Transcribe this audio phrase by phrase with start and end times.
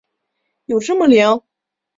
[0.65, 1.39] 有这么灵？